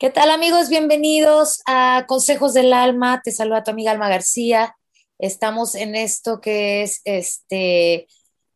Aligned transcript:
¿Qué 0.00 0.08
tal 0.08 0.30
amigos? 0.30 0.70
Bienvenidos 0.70 1.60
a 1.66 2.06
Consejos 2.08 2.54
del 2.54 2.72
Alma. 2.72 3.20
Te 3.22 3.32
saluda 3.32 3.62
tu 3.62 3.70
amiga 3.70 3.92
Alma 3.92 4.08
García. 4.08 4.74
Estamos 5.18 5.74
en 5.74 5.94
esto 5.94 6.40
que 6.40 6.80
es 6.80 7.02
este, 7.04 8.08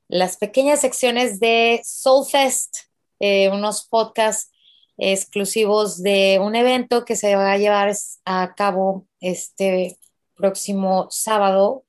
las 0.09 0.39
pequeñas 0.39 0.81
secciones 0.81 1.41
de 1.41 1.83
Soulfest, 1.85 2.75
eh, 3.21 3.51
unos 3.51 3.87
podcasts 3.87 4.51
exclusivos 4.97 6.03
de 6.03 6.41
un 6.41 6.57
evento 6.57 7.05
que 7.05 7.15
se 7.15 7.37
va 7.37 7.53
a 7.53 7.59
llevar 7.59 7.95
a 8.25 8.55
cabo 8.55 9.07
este 9.21 9.99
próximo 10.35 11.09
sábado. 11.11 11.85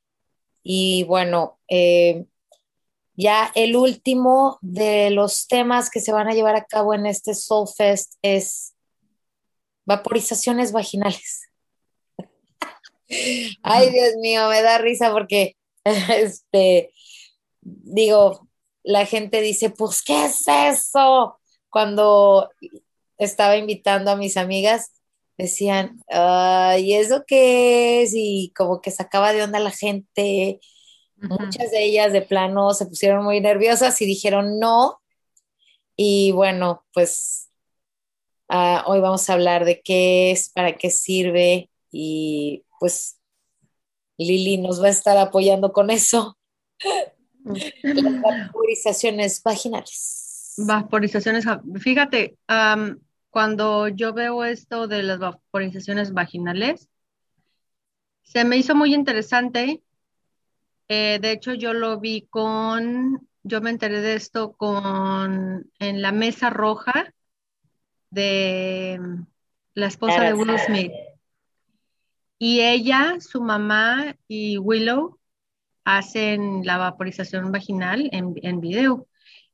Y 0.64 1.06
bueno, 1.06 1.60
eh, 1.70 2.26
ya 3.14 3.54
el 3.56 3.78
último 3.78 4.60
de 4.60 5.12
los 5.12 5.48
temas 5.48 5.90
que 5.90 6.02
se 6.02 6.12
van 6.12 6.28
a 6.28 6.34
llevar 6.34 6.58
a 6.58 6.66
cabo 6.66 6.94
en 6.94 7.06
este 7.06 7.34
Soulfest 7.34 8.16
es 8.22 8.75
vaporizaciones 9.86 10.72
vaginales. 10.72 11.50
Ay, 13.64 13.92
Dios 13.92 14.16
mío, 14.20 14.50
me 14.50 14.62
da 14.62 14.78
risa 14.78 15.12
porque, 15.12 15.56
este, 15.86 16.92
digo, 17.62 18.48
la 18.84 19.06
gente 19.06 19.42
dice, 19.42 19.70
pues, 19.70 20.04
¿qué 20.04 20.26
es 20.26 20.46
eso? 20.48 21.40
Cuando 21.70 22.50
estaba 23.18 23.58
invitando 23.58 24.12
a 24.12 24.16
mis 24.16 24.38
amigas, 24.38 24.92
decían, 25.38 26.02
¿y 26.80 26.94
eso 26.94 27.24
qué 27.28 28.04
es? 28.04 28.14
Y 28.14 28.54
como 28.56 28.82
que 28.82 28.92
sacaba 28.92 29.34
de 29.34 29.44
onda 29.44 29.60
la 29.60 29.72
gente. 29.72 30.60
Muchas 31.18 31.72
de 31.72 31.84
ellas 31.84 32.14
de 32.14 32.22
plano 32.22 32.74
se 32.74 32.86
pusieron 32.86 33.24
muy 33.24 33.40
nerviosas 33.42 34.02
y 34.02 34.06
dijeron 34.06 34.60
no. 34.60 35.02
Y 35.96 36.32
bueno, 36.32 36.86
pues 36.94 37.45
Ah, 38.48 38.84
hoy 38.86 39.00
vamos 39.00 39.30
a 39.30 39.34
hablar 39.34 39.66
de 39.66 39.82
qué 39.82 40.32
es, 40.32 40.50
para 40.50 40.78
qué 40.78 40.92
sirve 40.92 41.70
y 41.92 42.64
pues 42.80 43.20
Lili 44.18 44.58
nos 44.58 44.82
va 44.82 44.88
a 44.88 44.92
estar 44.92 45.18
apoyando 45.18 45.74
con 45.74 45.90
eso. 45.90 46.38
Las 47.44 48.22
vaporizaciones 48.22 49.42
vaginales. 49.44 50.54
Vaporizaciones, 50.58 51.46
fíjate, 51.80 52.38
cuando 53.30 53.88
yo 53.88 54.14
veo 54.14 54.46
esto 54.46 54.88
de 54.88 55.04
las 55.04 55.20
vaporizaciones 55.20 56.14
vaginales, 56.14 56.88
se 58.24 58.46
me 58.46 58.58
hizo 58.58 58.74
muy 58.74 58.94
interesante. 58.94 59.84
Eh, 60.88 61.20
de 61.22 61.32
hecho, 61.32 61.54
yo 61.54 61.74
lo 61.74 62.00
vi 62.00 62.28
con, 62.30 63.28
yo 63.44 63.60
me 63.62 63.70
enteré 63.70 64.02
de 64.02 64.16
esto 64.16 64.54
con, 64.54 65.70
en 65.80 66.02
la 66.02 66.12
mesa 66.12 66.50
roja 66.50 67.14
de 68.16 69.00
la 69.74 69.88
esposa 69.88 70.24
de 70.24 70.34
Will 70.34 70.58
Smith. 70.58 70.92
Y 72.40 72.62
ella, 72.62 73.18
su 73.20 73.42
mamá 73.42 74.16
y 74.28 74.58
Willow 74.58 75.20
hacen 75.84 76.66
la 76.66 76.78
vaporización 76.78 77.52
vaginal 77.52 78.10
en, 78.12 78.34
en 78.42 78.62
video. 78.62 79.08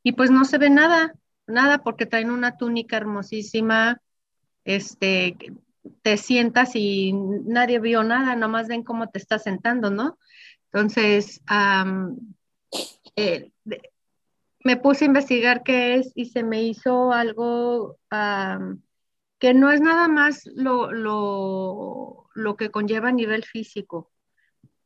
Y 0.04 0.14
pues 0.14 0.32
no 0.32 0.46
se 0.46 0.58
ve 0.58 0.70
nada, 0.70 1.14
nada, 1.48 1.80
porque 1.80 2.06
traen 2.06 2.32
una 2.32 2.58
túnica 2.58 2.98
hermosísima, 2.98 4.00
este, 4.64 5.36
te 6.04 6.18
sientas 6.18 6.76
y 6.76 7.14
nadie 7.14 7.80
vio 7.80 8.04
nada, 8.04 8.36
nomás 8.36 8.68
ven 8.68 8.84
cómo 8.84 9.10
te 9.10 9.20
estás 9.20 9.44
sentando, 9.44 9.90
¿no? 9.90 10.18
Entonces, 10.72 11.42
eh, 13.16 13.51
me 14.64 14.78
puse 14.78 15.06
a 15.06 15.08
investigar 15.08 15.64
qué 15.64 15.96
es 15.96 16.12
y 16.16 16.26
se 16.26 16.44
me 16.44 16.64
hizo 16.64 17.12
algo 17.12 17.98
que 19.40 19.54
no 19.54 19.72
es 19.72 19.82
nada 19.82 20.08
más 20.08 20.46
lo, 20.54 20.92
lo, 20.92 22.56
que 22.58 22.70
conlleva 22.70 23.10
a 23.10 23.14
nivel 23.14 23.44
físico, 23.44 24.12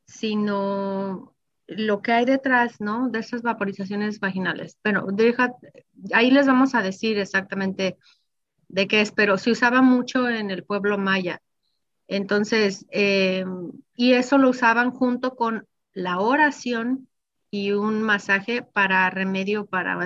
sino 0.06 1.36
lo 1.68 2.02
que 2.02 2.12
hay 2.14 2.26
detrás, 2.26 2.80
¿no? 2.80 3.10
De 3.10 3.20
esas 3.20 3.42
vaporizaciones 3.42 4.20
vaginales. 4.20 4.78
Bueno, 4.84 5.08
deja, 5.12 5.54
ahí 6.14 6.32
les 6.32 6.48
vamos 6.48 6.76
a 6.76 6.82
decir 6.82 7.18
exactamente 7.18 7.98
de 8.68 8.88
qué 8.88 9.02
es, 9.02 9.12
pero 9.12 9.38
se 9.38 9.52
usaba 9.52 9.82
mucho 9.82 10.30
en 10.30 10.52
el 10.52 10.64
pueblo 10.64 10.98
maya. 10.98 11.42
Entonces, 12.08 12.86
eh, 12.92 13.46
y 13.96 14.14
eso 14.14 14.38
lo 14.38 14.50
usaban 14.50 14.92
junto 14.92 15.36
con 15.36 15.68
la 15.94 16.20
oración 16.20 17.08
y 17.50 17.72
un 17.72 18.02
masaje 18.02 18.62
para 18.62 19.10
remedio 19.10 19.66
para 19.66 19.98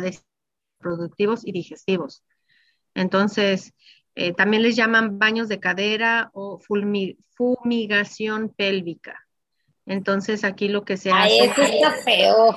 productivos 0.80 1.46
y 1.46 1.52
digestivos. 1.52 2.24
Entonces, 2.94 3.74
eh, 4.16 4.34
también 4.34 4.64
les 4.64 4.76
llaman 4.76 5.20
baños 5.20 5.48
de 5.48 5.60
cadera 5.60 6.30
o 6.34 6.60
fumigación 7.36 8.50
pélvica. 8.50 9.26
Entonces, 9.86 10.44
aquí 10.44 10.68
lo 10.68 10.84
que 10.84 10.98
se 10.98 11.12
Ay, 11.12 11.40
hace. 11.40 11.52
Eso 11.52 11.74
está 11.74 11.92
feo. 12.04 12.56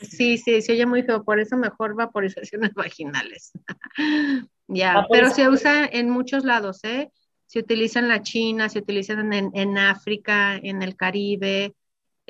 Sí, 0.00 0.38
sí, 0.38 0.62
se 0.62 0.72
oye 0.72 0.86
muy 0.86 1.02
feo, 1.02 1.24
por 1.24 1.40
eso 1.40 1.56
mejor 1.56 1.94
vaporizaciones 1.94 2.72
vaginales. 2.74 3.52
ya, 4.68 5.06
pero 5.10 5.30
se 5.30 5.48
usa 5.48 5.86
en 5.86 6.10
muchos 6.10 6.44
lados, 6.44 6.80
¿eh? 6.84 7.10
Se 7.46 7.58
utiliza 7.58 7.98
en 7.98 8.08
la 8.08 8.22
China, 8.22 8.68
se 8.68 8.78
utiliza 8.78 9.12
en, 9.12 9.50
en 9.54 9.78
África, 9.78 10.56
en 10.56 10.82
el 10.82 10.96
Caribe, 10.96 11.74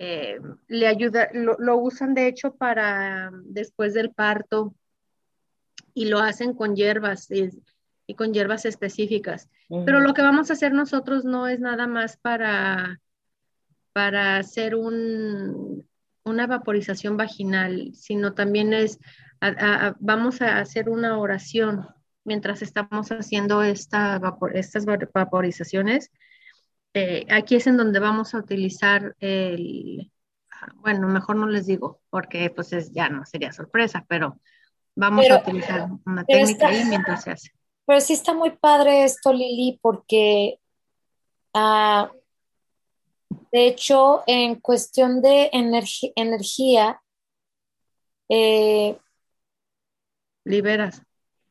eh, 0.05 0.41
le 0.67 0.89
ayuda, 0.89 1.29
lo, 1.33 1.77
usan 1.77 2.13
de 2.13 2.27
hecho 2.27 2.57
para 2.57 3.31
después 3.45 3.95
del 3.95 4.11
parto 4.11 4.75
y 5.95 6.07
lo 6.07 6.19
hacen 6.19 6.55
con 6.55 6.75
hierbas 6.75 7.29
y, 7.31 7.51
con 8.17 8.35
hierbas 8.35 8.65
específicas. 8.65 9.49
Pero 9.87 10.01
lo 10.01 10.13
que 10.13 10.23
vamos 10.23 10.51
a 10.51 10.55
hacer 10.55 10.73
nosotros 10.73 11.25
no 11.25 11.47
es 11.47 11.61
nada 11.61 11.87
más 11.87 12.17
para, 12.17 13.01
para 13.93 14.39
hacer 14.39 14.75
un, 14.75 15.87
una 16.25 16.49
vaporización 16.49 17.17
vaginal, 17.17 17.93
sino 17.95 18.35
también 18.35 18.73
es, 18.73 18.99
vamos 20.01 20.43
a 20.43 20.59
hacer 20.59 20.89
una 20.89 21.17
oración 21.17 21.87
mientras 22.25 22.61
estamos 22.61 23.11
haciendo 23.13 23.63
esta 23.63 24.21
estas 24.53 24.85
vaporizaciones 24.85 26.11
eh, 26.95 27.27
aquí 27.31 27.57
es 27.57 27.67
en 27.67 27.77
donde 27.77 27.99
vamos 28.01 28.35
a 28.35 28.39
utilizar 28.39 29.15
el, 29.19 30.11
bueno, 30.77 31.09
mejor 31.09 31.37
no 31.37 31.47
les 31.47 31.67
digo, 31.67 32.01
porque 32.11 32.51
pues 32.51 32.93
ya 32.93 33.09
no 33.09 33.25
sería 33.25 33.53
sorpresa, 33.53 34.05
pero 34.09 34.39
vamos 34.95 35.29
a 35.31 35.39
utilizar 35.39 35.89
una 36.05 36.25
técnica 36.25 36.69
ahí 36.69 36.85
mientras 36.85 37.25
se 37.25 37.31
hace. 37.31 37.51
Pero 37.87 38.01
sí 38.01 38.13
está 38.13 38.35
muy 38.35 38.51
padre 38.51 39.05
esto, 39.05 39.33
Lili, 39.33 39.79
porque 39.83 40.59
ah, 41.55 42.11
de 43.51 43.67
hecho, 43.67 44.23
en 44.27 44.57
cuestión 44.57 45.21
de 45.23 45.51
energía, 45.53 47.03
eh, 48.29 48.99
liberas. 50.45 51.03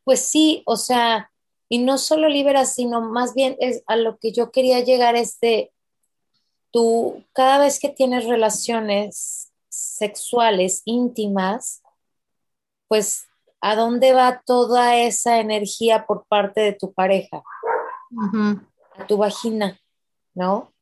Pues 0.04 0.22
sí, 0.22 0.64
o 0.66 0.78
sea, 0.78 1.31
y 1.72 1.78
no 1.78 1.98
solo 1.98 2.28
liberas, 2.28 2.76
sino 2.76 3.00
más 3.00 3.34
bien 3.34 3.56
es 3.62 3.82
a 3.88 3.96
lo 3.96 4.18
que 4.18 4.34
yo 4.34 4.52
quería 4.52 4.82
llegar 4.82 5.16
es 5.16 5.40
de 5.40 5.72
tú, 6.70 7.24
cada 7.32 7.60
vez 7.60 7.80
que 7.80 7.88
tienes 7.88 8.26
relaciones 8.26 9.54
sexuales 9.70 10.82
íntimas, 10.84 11.82
pues 12.90 13.26
a 13.62 13.78
dónde 13.78 14.12
va 14.12 14.44
toda 14.46 14.98
esa 14.98 15.40
energía 15.40 16.06
por 16.06 16.26
parte 16.26 16.60
de 16.60 16.74
tu 16.74 16.92
pareja, 16.92 17.42
a 18.98 19.08
tu 19.08 19.16
vagina, 19.16 19.80
¿no? 20.34 20.74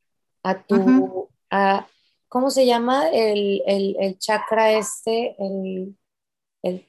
A 0.42 0.60
tu, 0.60 1.30
a, 1.52 1.86
¿cómo 2.30 2.50
se 2.50 2.66
llama? 2.66 3.10
El, 3.10 3.62
el, 3.68 4.18
chakra 4.18 4.72
este, 4.72 5.36
el, 5.38 5.96
el 6.64 6.88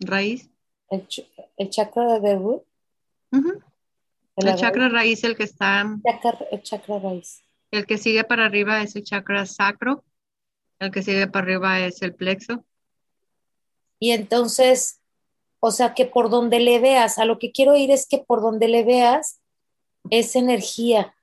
raíz. 0.00 0.50
El, 0.90 1.08
el, 1.56 1.70
chakra 1.70 2.20
de 2.20 2.36
root. 2.36 2.62
El 4.36 4.54
chakra 4.56 4.88
raíz, 4.88 5.22
el 5.24 5.36
que 5.36 5.44
está. 5.44 5.84
El 6.50 6.62
chakra 6.62 6.98
raíz. 6.98 7.42
El 7.70 7.86
que 7.86 7.98
sigue 7.98 8.24
para 8.24 8.46
arriba 8.46 8.82
es 8.82 8.96
el 8.96 9.04
chakra 9.04 9.46
sacro. 9.46 10.04
El 10.78 10.90
que 10.90 11.02
sigue 11.02 11.26
para 11.26 11.44
arriba 11.44 11.80
es 11.80 12.02
el 12.02 12.14
plexo. 12.14 12.64
Y 13.98 14.10
entonces, 14.10 15.00
o 15.60 15.70
sea, 15.70 15.94
que 15.94 16.06
por 16.06 16.30
donde 16.30 16.60
le 16.60 16.78
veas, 16.78 17.18
a 17.18 17.24
lo 17.24 17.38
que 17.38 17.52
quiero 17.52 17.74
ir 17.76 17.90
es 17.90 18.06
que 18.06 18.18
por 18.18 18.42
donde 18.42 18.68
le 18.68 18.84
veas 18.84 19.40
es 20.10 20.36
energía, 20.36 21.14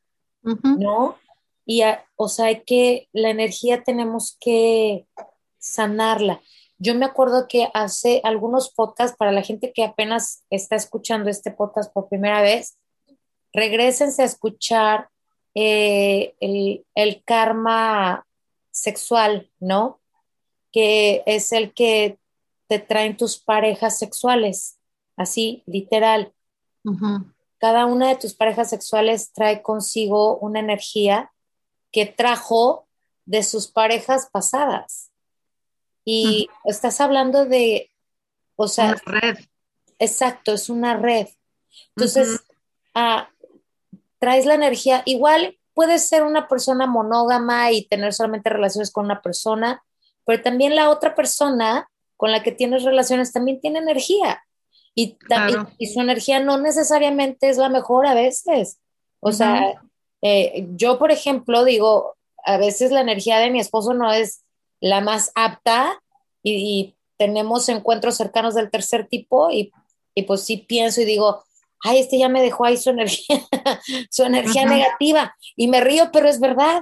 ¿no? 0.42 1.18
Y, 1.66 1.84
o 2.16 2.28
sea, 2.28 2.60
que 2.62 3.08
la 3.14 3.30
energía 3.30 3.84
tenemos 3.84 4.38
que 4.40 5.06
sanarla. 5.60 6.42
Yo 6.84 6.96
me 6.96 7.06
acuerdo 7.06 7.48
que 7.48 7.70
hace 7.76 8.22
algunos 8.24 8.72
podcasts, 8.72 9.16
para 9.16 9.32
la 9.32 9.44
gente 9.44 9.72
que 9.72 9.84
apenas 9.84 10.44
está 10.50 10.76
escuchando 10.76 11.30
este 11.30 11.52
podcast 11.52 11.94
por 11.94 12.10
primera 12.10 12.42
vez, 12.42 12.80
regresense 13.54 14.24
a 14.24 14.26
escuchar 14.26 15.08
eh, 15.54 16.34
el, 16.40 17.24
karma 17.24 18.26
sexual, 18.72 19.52
¿no? 19.60 20.00
Que 20.72 21.22
es 21.28 21.52
el 21.52 21.72
que 21.76 22.18
te 22.68 22.80
traen 22.80 23.16
tus 23.16 23.38
parejas 23.38 24.00
sexuales, 24.00 24.80
así, 25.16 25.62
literal. 25.68 26.34
cada 27.60 27.86
una 27.86 28.08
de 28.08 28.16
tus 28.16 28.34
parejas 28.34 28.72
sexuales 28.72 29.32
trae 29.34 29.62
consigo 29.62 30.40
una 30.40 30.60
energía 30.60 31.32
que 31.92 32.08
trajo 32.08 32.88
de 33.26 33.44
sus 33.44 33.68
parejas 33.68 34.30
pasadas. 34.32 35.11
Y 36.04 36.50
estás 36.66 37.00
hablando 37.02 37.46
de, 37.46 37.92
o 38.56 38.68
sea, 38.68 38.96
una 39.06 39.20
red. 39.20 39.38
Exacto, 40.00 40.54
es 40.54 40.70
una 40.70 40.98
red. 40.98 41.28
Entonces, 41.96 42.42
ah, 42.96 43.30
traes 44.20 44.46
la 44.46 44.56
energía, 44.56 45.04
igual 45.06 45.58
puedes 45.74 46.08
ser 46.08 46.24
una 46.24 46.48
persona 46.48 46.86
monógama 46.86 47.72
y 47.72 47.86
tener 47.86 48.14
solamente 48.14 48.50
relaciones 48.50 48.92
con 48.92 49.06
una 49.06 49.22
persona, 49.22 49.84
pero 50.26 50.42
también 50.42 50.76
la 50.76 50.90
otra 50.90 51.16
persona 51.16 51.90
con 52.18 52.32
la 52.32 52.44
que 52.44 52.52
tienes 52.52 52.84
relaciones 52.84 53.34
también 53.34 53.60
tiene 53.60 53.80
energía. 53.80 54.44
Y, 54.94 55.18
también, 55.30 55.68
y 55.78 55.88
su 55.88 56.02
energía 56.02 56.40
no 56.40 56.58
necesariamente 56.58 57.50
es 57.50 57.58
la 57.58 57.70
mejor 57.70 58.06
a 58.06 58.14
veces. 58.14 58.80
O 59.22 59.32
sea, 59.32 59.82
eh, 60.22 60.68
yo, 60.76 61.00
por 61.00 61.12
ejemplo, 61.12 61.64
digo, 61.64 62.16
a 62.44 62.58
veces 62.58 62.92
la 62.92 63.02
energía 63.02 63.40
de 63.40 63.50
mi 63.50 63.60
esposo 63.60 63.94
no 63.94 64.12
es 64.12 64.44
la 64.82 65.00
más 65.00 65.32
apta 65.36 66.02
y, 66.44 66.96
tenemos 67.18 67.70
encuentros 67.70 68.18
cercanos 68.18 68.56
del 68.56 68.72
tercer 68.72 69.08
tipo 69.08 69.52
y, 69.52 69.72
y, 70.16 70.24
pues 70.24 70.42
sí 70.42 70.58
pienso 70.58 71.02
y 71.02 71.06
digo, 71.06 71.44
ay, 71.84 72.00
este 72.00 72.18
ya 72.18 72.30
me 72.30 72.42
dejó 72.42 72.66
ahí 72.66 72.78
su 72.78 72.90
energía, 72.90 73.40
su 74.10 74.24
energía 74.24 74.66
negativa 74.66 75.36
y 75.56 75.68
me 75.68 75.82
río, 75.82 76.10
pero 76.12 76.28
es 76.28 76.40
verdad. 76.40 76.82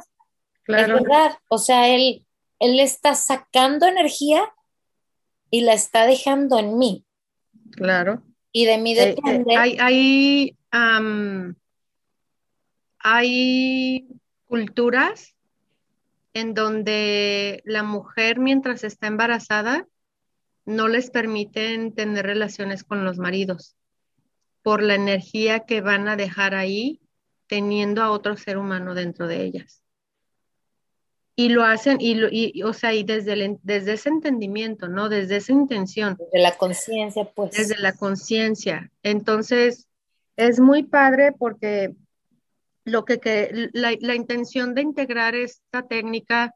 Claro. 0.64 0.96
Es 0.96 1.04
verdad. 1.04 1.38
O 1.50 1.58
sea, 1.58 1.90
él, 1.90 2.26
él 2.60 2.80
está 2.80 3.16
sacando 3.16 3.86
energía 3.86 4.50
y 5.52 5.60
la 5.60 5.74
está 5.74 6.06
dejando 6.06 6.58
en 6.58 6.78
mí. 6.78 7.06
Claro. 7.72 8.24
Y 8.54 8.64
de 8.64 8.78
mí 8.78 8.94
eh, 8.94 9.02
eh, 9.02 9.16
depende. 9.16 9.58
hay, 9.58 9.78
hay, 9.78 10.58
hay 13.00 14.08
culturas 14.46 15.36
en 16.34 16.54
donde 16.54 17.62
la 17.66 17.84
mujer 17.84 18.40
mientras 18.40 18.84
está 18.84 19.08
embarazada 19.08 19.88
no 20.66 20.88
les 20.88 21.10
permiten 21.10 21.94
tener 21.94 22.26
relaciones 22.26 22.84
con 22.84 23.04
los 23.04 23.18
maridos 23.18 23.76
por 24.62 24.84
la 24.84 24.96
energía 24.96 25.62
que 25.62 25.82
van 25.82 26.08
a 26.08 26.16
dejar 26.16 26.54
ahí 26.54 27.02
teniendo 27.48 28.04
a 28.04 28.12
otro 28.12 28.38
ser 28.38 28.58
humano 28.58 28.94
dentro 28.94 29.28
de 29.28 29.44
ellas. 29.44 29.82
Y 31.36 31.50
lo 31.50 31.64
hacen, 31.64 31.98
y, 32.02 32.62
o 32.64 32.74
sea, 32.74 32.94
y 32.94 33.04
desde, 33.04 33.58
desde 33.64 33.94
ese 33.94 34.10
entendimiento, 34.10 34.90
¿no? 34.90 35.08
Desde 35.08 35.38
esa 35.38 35.54
intención. 35.54 36.18
Desde 36.20 36.44
la 36.44 36.58
conciencia, 36.58 37.24
pues. 37.34 37.52
Desde 37.52 37.78
la 37.78 37.94
conciencia. 37.94 38.92
Entonces, 39.04 39.88
es 40.36 40.60
muy 40.60 40.84
padre 40.84 41.32
porque 41.32 41.96
lo 42.90 43.06
que, 43.06 43.70
la, 43.74 44.16
intención 44.16 44.74
de 44.74 44.82
integrar 44.82 45.36
esta 45.36 45.88
técnica 45.88 46.56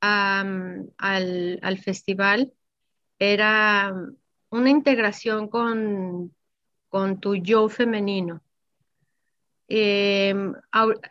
al, 0.00 1.78
festival 1.82 2.52
era 3.18 3.94
una 4.50 4.70
integración 4.70 5.48
con, 5.48 6.34
con 6.88 7.20
tu 7.20 7.36
yo 7.36 7.68
femenino. 7.68 8.42
Em, 9.66 10.54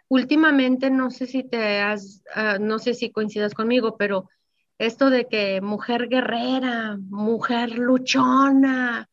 últimamente, 0.09 0.89
no 0.89 1.09
sé 1.09 1.25
si 1.25 1.43
te 1.43 1.79
has, 1.79 2.23
ah, 2.35 2.57
no 2.59 2.79
sé 2.79 2.93
si 2.93 3.11
coincidas 3.11 3.53
conmigo, 3.53 3.97
pero 3.97 4.29
esto 4.77 5.09
de 5.09 5.27
que 5.27 5.61
mujer 5.61 6.07
guerrera, 6.07 6.97
mujer 7.09 7.71
luchona, 7.71 9.09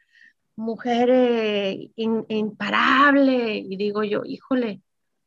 mujer 0.57 1.09
eh, 1.11 1.91
imparable, 1.97 3.57
y 3.57 3.77
digo 3.77 4.05
yo, 4.05 4.23
híjole, 4.25 4.83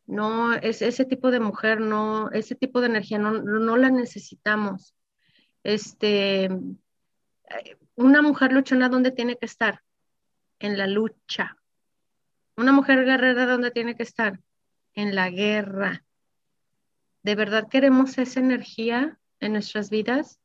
no, 0.05 0.53
es, 0.53 0.81
ese 0.81 1.05
tipo 1.05 1.31
de 1.31 1.39
mujer, 1.39 1.79
no, 1.79 2.29
ese 2.31 2.55
tipo 2.55 2.81
de 2.81 2.87
energía 2.87 3.17
no, 3.17 3.31
no 3.41 3.77
la 3.77 3.89
necesitamos. 3.89 4.95
Este, 5.63 6.49
una 7.95 8.21
mujer 8.21 8.51
luchona, 8.51 8.89
¿dónde 8.89 9.11
tiene 9.11 9.37
que 9.37 9.45
estar? 9.45 9.81
En 10.59 10.77
la 10.77 10.87
lucha. 10.87 11.57
Una 12.55 12.71
mujer 12.71 13.05
guerrera, 13.05 13.45
¿dónde 13.45 13.71
tiene 13.71 13.95
que 13.95 14.03
estar? 14.03 14.39
En 14.93 15.15
la 15.15 15.29
guerra. 15.29 16.03
¿De 17.23 17.35
verdad 17.35 17.67
queremos 17.69 18.17
esa 18.17 18.39
energía 18.39 19.17
en 19.39 19.53
nuestras 19.53 19.89
vidas? 19.89 20.39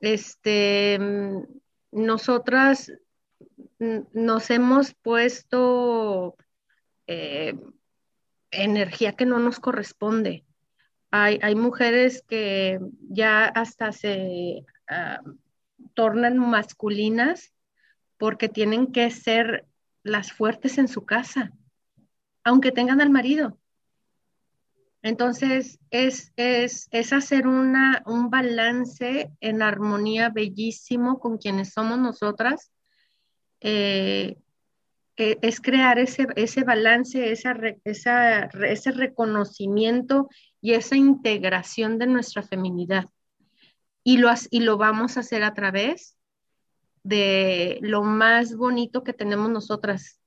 Este, 0.00 0.98
nosotras 1.92 2.92
nos 3.78 4.50
hemos 4.50 4.94
puesto 4.94 6.36
eh, 7.06 7.54
energía 8.62 9.12
que 9.12 9.26
no 9.26 9.38
nos 9.38 9.60
corresponde. 9.60 10.44
Hay, 11.10 11.38
hay 11.42 11.54
mujeres 11.54 12.24
que 12.28 12.80
ya 13.08 13.44
hasta 13.44 13.92
se 13.92 14.64
ah, 14.88 15.20
tornan 15.94 16.38
masculinas 16.38 17.52
porque 18.18 18.48
tienen 18.48 18.92
que 18.92 19.10
ser 19.10 19.66
las 20.02 20.32
fuertes 20.32 20.78
en 20.78 20.88
su 20.88 21.04
casa, 21.04 21.52
aunque 22.42 22.72
tengan 22.72 23.00
al 23.00 23.10
marido. 23.10 23.58
Entonces, 25.02 25.78
es, 25.90 26.32
es, 26.36 26.88
es 26.90 27.12
hacer 27.12 27.46
una, 27.46 28.02
un 28.06 28.30
balance 28.30 29.30
en 29.40 29.60
armonía 29.60 30.30
bellísimo 30.30 31.20
con 31.20 31.36
quienes 31.36 31.74
somos 31.74 31.98
nosotras, 31.98 32.72
eh, 33.60 34.38
es 35.16 35.60
crear 35.60 35.98
ese, 35.98 36.26
ese 36.36 36.64
balance, 36.64 37.30
esa, 37.30 37.56
ese 37.84 38.90
reconocimiento 38.92 40.28
y 40.60 40.72
esa 40.72 40.96
integración 40.96 41.98
de 41.98 42.06
nuestra 42.06 42.42
feminidad. 42.42 43.06
Y 44.02 44.18
lo, 44.18 44.30
y 44.50 44.60
lo 44.60 44.76
vamos 44.76 45.16
a 45.16 45.20
hacer 45.20 45.44
a 45.44 45.54
través 45.54 46.16
de 47.04 47.78
lo 47.82 48.02
más 48.02 48.56
bonito 48.56 49.04
que 49.04 49.12
tenemos 49.12 49.50
nosotras, 49.50 50.20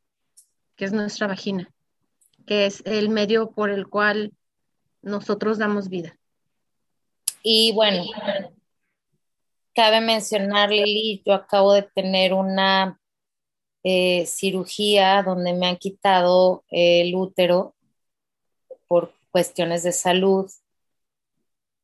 que 0.75 0.85
es 0.85 0.93
nuestra 0.93 1.27
vagina, 1.27 1.69
que 2.45 2.65
es 2.65 2.81
el 2.85 3.09
medio 3.09 3.51
por 3.51 3.69
el 3.69 3.87
cual 3.87 4.31
nosotros 5.01 5.57
damos 5.57 5.89
vida. 5.89 6.17
Y 7.43 7.71
bueno, 7.73 8.03
cabe 9.73 10.01
mencionar, 10.01 10.69
Lili, 10.69 11.21
yo 11.25 11.33
acabo 11.33 11.73
de 11.73 11.83
tener 11.83 12.33
una 12.33 12.99
eh, 13.89 14.25
cirugía 14.25 15.23
donde 15.23 15.53
me 15.53 15.65
han 15.65 15.77
quitado 15.77 16.65
el 16.69 17.15
útero 17.15 17.73
por 18.89 19.13
cuestiones 19.31 19.83
de 19.83 19.93
salud. 19.93 20.51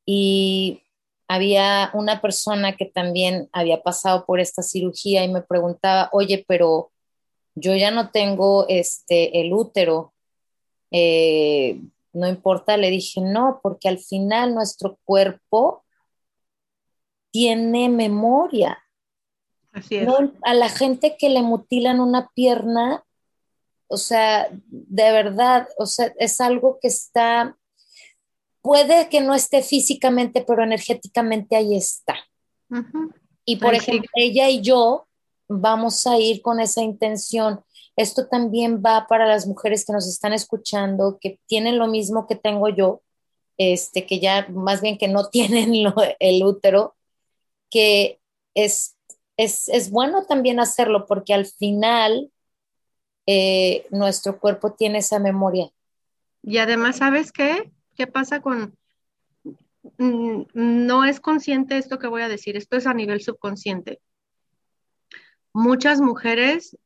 Y 0.06 0.84
había 1.30 1.92
una 1.94 2.20
persona 2.20 2.75
que 2.75 2.88
también 2.88 3.48
había 3.54 3.82
pasado 3.84 4.25
por 4.25 4.42
esta 4.42 4.63
cirugía 4.63 5.24
y 5.24 5.32
me 5.32 5.44
preguntaba, 5.44 6.10
oye, 6.12 6.44
pero 6.46 6.92
yo 7.56 7.74
ya 7.74 7.89
no 7.89 8.12
tengo 8.12 8.68
este, 8.68 9.39
el 9.39 9.54
útero, 9.54 10.13
eh, 10.92 11.80
no 12.12 12.28
importa, 12.28 12.75
le 12.75 12.89
dije, 12.89 13.22
no, 13.22 13.62
porque 13.63 13.88
al 13.88 14.00
final 14.00 14.54
nuestro 14.54 15.00
cuerpo 15.06 15.86
tiene 17.32 17.88
memoria 17.88 18.83
a 20.44 20.53
la 20.53 20.70
gente 20.70 21.15
que 21.18 21.30
le 21.30 21.42
mutilan 21.42 22.00
una 22.00 22.30
pierna, 22.36 23.03
o 23.88 23.98
sea, 23.98 24.48
de 24.51 25.12
verdad, 25.12 25.68
o 25.77 25.86
sea, 25.86 26.13
es 26.18 26.39
algo 26.42 26.80
que 26.82 26.88
está, 26.88 27.58
puede 28.62 29.10
que 29.10 29.22
no 29.22 29.34
esté 29.34 29.62
físicamente, 29.62 30.44
pero 30.48 30.63
energéticamente 30.63 31.56
ahí 31.56 31.75
está. 31.75 32.15
Y 33.46 33.58
por 33.58 33.75
ejemplo, 33.75 34.10
ella 34.15 34.50
y 34.50 34.62
yo 34.62 35.08
vamos 35.48 36.08
a 36.08 36.18
ir 36.18 36.42
con 36.42 36.60
esa 36.60 36.82
intención. 36.82 37.63
Esto 37.96 38.27
también 38.27 38.82
va 38.84 39.06
para 39.08 39.27
las 39.27 39.46
mujeres 39.46 39.86
que 39.86 39.94
nos 39.94 40.08
están 40.08 40.34
escuchando, 40.34 41.18
que 41.20 41.39
tienen 41.46 41.77
lo 41.77 41.88
mismo 41.88 42.25
que 42.25 42.36
tengo 42.36 42.70
yo, 42.70 43.01
este, 43.58 44.06
que 44.06 44.20
ya 44.20 44.48
más 44.50 44.82
bien 44.82 44.98
que 44.98 45.08
no 45.08 45.30
tienen 45.30 45.74
el 46.20 46.44
útero, 46.44 46.96
que 47.70 48.20
es 48.56 48.93
es, 49.38 49.90
bueno 49.92 50.25
también 50.25 50.60
hacerlo 50.60 51.06
porque 51.06 51.34
al 51.34 51.46
final 51.46 52.32
eh, 53.25 53.86
nuestro 53.92 54.40
cuerpo 54.40 54.74
tiene 54.74 55.00
esa 55.00 55.20
memoria. 55.20 55.70
Y 56.42 56.58
además, 56.58 56.98
¿sabes 56.98 57.32
qué? 57.32 57.72
¿Qué 57.96 58.08
pasa 58.08 58.42
con... 58.42 58.78
Mm, 59.98 60.44
no 60.54 61.06
es 61.06 61.20
consciente 61.20 61.78
esto 61.78 62.00
que 62.00 62.08
voy 62.08 62.22
a 62.22 62.30
decir, 62.30 62.58
esto 62.58 62.78
es 62.78 62.86
a 62.86 62.94
nivel 62.94 63.22
subconsciente. 63.22 64.02
Muchas 65.54 66.02
mujeres 66.02 66.78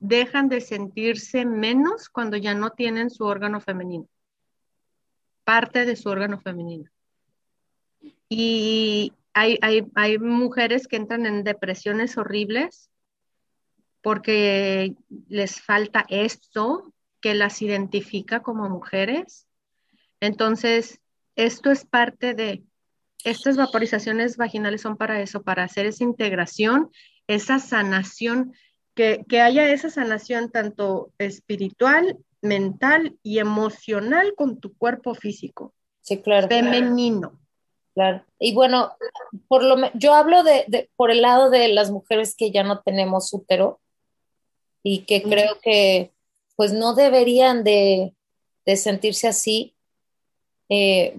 dejan 0.00 0.48
de 0.48 0.60
sentirse 0.60 1.44
menos 1.44 2.08
cuando 2.08 2.36
ya 2.36 2.54
no 2.54 2.70
tienen 2.70 3.10
su 3.10 3.24
órgano 3.24 3.60
femenino, 3.60 4.08
parte 5.44 5.84
de 5.84 5.96
su 5.96 6.08
órgano 6.08 6.40
femenino. 6.40 6.90
Y 8.28 9.12
hay, 9.36 10.18
mujeres 10.18 10.88
que 10.88 10.96
entran 10.96 11.26
en 11.26 11.44
depresiones 11.44 12.16
horribles 12.16 12.90
porque 14.00 14.94
les 15.28 15.60
falta 15.60 16.06
esto, 16.08 16.92
que 17.20 17.34
las 17.34 17.60
identifica 17.60 18.40
como 18.42 18.68
mujeres. 18.68 19.46
Entonces, 20.20 21.00
esto 21.34 21.70
es 21.70 21.84
parte 21.84 22.34
de, 22.34 22.62
estas 23.24 23.56
vaporizaciones 23.56 24.36
vaginales 24.36 24.82
son 24.82 24.96
para 24.96 25.20
eso, 25.20 25.42
para 25.42 25.64
hacer 25.64 25.86
esa 25.86 26.04
integración, 26.04 26.90
esa 27.26 27.58
sanación, 27.58 28.54
que, 28.94 29.24
que 29.28 29.40
haya 29.40 29.68
esa 29.68 29.90
sanación 29.90 30.50
tanto 30.50 31.12
espiritual, 31.18 32.16
mental 32.40 33.16
y 33.22 33.40
emocional 33.40 34.32
con 34.36 34.60
tu 34.60 34.74
cuerpo 34.76 35.14
físico. 35.14 35.74
Sí, 36.00 36.22
claro. 36.22 36.48
Femenino. 36.48 37.30
Claro. 37.30 37.45
Y 38.38 38.54
bueno, 38.54 38.92
por 39.48 39.62
lo 39.62 39.76
yo 39.94 40.14
hablo 40.14 40.42
de, 40.42 40.90
por 40.96 41.10
el 41.10 41.22
lado 41.22 41.48
de 41.48 41.68
las 41.68 41.90
mujeres 41.90 42.34
que 42.36 42.50
ya 42.50 42.62
no 42.62 42.80
tenemos 42.80 43.32
útero 43.32 43.80
y 44.82 45.00
que 45.04 45.22
creo 45.22 45.58
que 45.62 46.12
pues 46.56 46.72
no 46.72 46.94
deberían 46.94 47.64
de, 47.64 48.14
sentirse 48.76 49.28
así. 49.28 49.74
Eh, 50.68 51.18